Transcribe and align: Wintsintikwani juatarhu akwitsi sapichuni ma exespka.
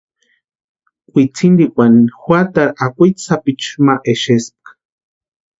Wintsintikwani 1.13 2.01
juatarhu 2.21 2.75
akwitsi 2.85 3.23
sapichuni 3.27 3.81
ma 3.85 3.95
exespka. 4.11 4.69